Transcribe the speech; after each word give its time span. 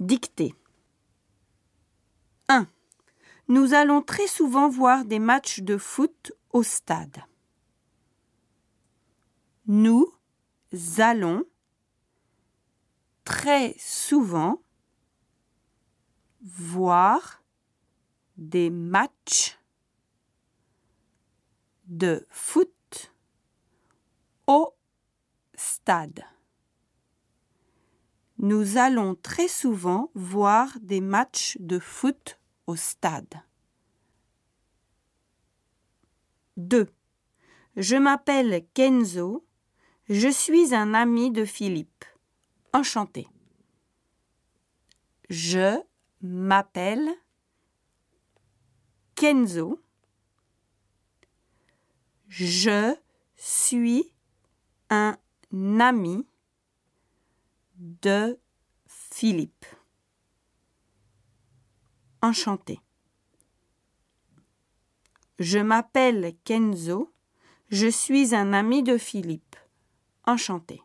Dictée. 0.00 0.54
1. 2.48 2.68
Nous 3.48 3.74
allons 3.74 4.00
très 4.00 4.28
souvent 4.28 4.68
voir 4.68 5.04
des 5.04 5.18
matchs 5.18 5.60
de 5.60 5.76
foot 5.76 6.32
au 6.50 6.62
stade. 6.62 7.24
Nous 9.66 10.12
allons 10.98 11.44
très 13.24 13.74
souvent 13.78 14.62
voir 16.42 17.42
des 18.36 18.70
matchs 18.70 19.58
de 21.86 22.26
foot 22.30 23.12
au 24.46 24.74
stade. 25.54 26.24
Nous 28.38 28.76
allons 28.76 29.16
très 29.16 29.48
souvent 29.48 30.10
voir 30.14 30.78
des 30.80 31.00
matchs 31.00 31.56
de 31.58 31.80
foot 31.80 32.38
au 32.68 32.76
stade. 32.76 33.42
2. 36.56 36.88
Je 37.76 37.96
m'appelle 37.96 38.64
Kenzo. 38.74 39.44
Je 40.08 40.28
suis 40.28 40.72
un 40.74 40.94
ami 40.94 41.32
de 41.32 41.44
Philippe. 41.44 42.04
Enchanté. 42.72 43.26
Je 45.30 45.80
m'appelle 46.20 47.08
Kenzo. 49.16 49.80
Je 52.28 52.94
suis 53.36 54.12
un 54.90 55.16
ami 55.52 56.24
de 58.02 58.38
Philippe. 58.86 59.66
Enchanté. 62.22 62.80
Je 65.38 65.58
m'appelle 65.58 66.34
Kenzo. 66.44 67.12
Je 67.68 67.86
suis 67.86 68.34
un 68.34 68.52
ami 68.52 68.82
de 68.82 68.98
Philippe. 68.98 69.56
Enchanté. 70.26 70.82